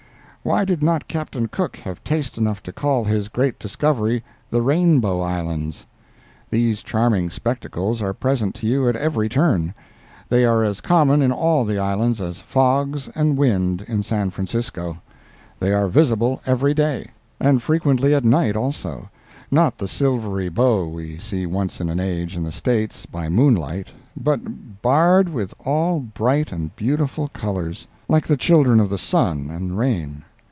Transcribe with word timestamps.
Why 0.43 0.65
did 0.65 0.81
not 0.81 1.07
Captain 1.07 1.47
Cook 1.47 1.75
have 1.75 2.03
taste 2.03 2.35
enough 2.35 2.63
to 2.63 2.73
call 2.73 3.03
his 3.05 3.27
great 3.29 3.59
discovery 3.59 4.23
the 4.49 4.63
Rainbow 4.63 5.19
Islands? 5.21 5.85
These 6.49 6.81
charming 6.81 7.29
spectacles 7.29 8.01
are 8.01 8.11
present 8.15 8.55
to 8.55 8.65
you 8.65 8.89
at 8.89 8.95
every 8.95 9.29
turn; 9.29 9.75
they 10.29 10.43
are 10.43 10.63
as 10.63 10.81
common 10.81 11.21
in 11.21 11.31
all 11.31 11.63
the 11.63 11.77
islands 11.77 12.19
as 12.19 12.39
fogs 12.39 13.07
and 13.09 13.37
wind 13.37 13.85
in 13.87 14.01
San 14.01 14.31
Francisco; 14.31 14.97
they 15.59 15.71
are 15.71 15.87
visible 15.87 16.41
every 16.47 16.73
day, 16.73 17.11
and 17.39 17.61
frequently 17.61 18.15
at 18.15 18.25
night 18.25 18.55
also—not 18.55 19.77
the 19.77 19.87
silvery 19.87 20.49
bow 20.49 20.87
we 20.87 21.19
see 21.19 21.45
once 21.45 21.79
in 21.79 21.87
an 21.87 21.99
age 21.99 22.35
in 22.35 22.41
the 22.41 22.51
States, 22.51 23.05
by 23.05 23.29
moonlight, 23.29 23.89
but 24.17 24.81
barred 24.81 25.29
with 25.29 25.53
all 25.65 25.99
bright 25.99 26.51
and 26.51 26.75
beautiful 26.75 27.27
colors, 27.27 27.85
like 28.09 28.25
the 28.25 28.35
children 28.35 28.79
of 28.79 28.89
the 28.89 28.97
sun 28.97 29.51
and 29.51 29.77
rain. 29.77 30.23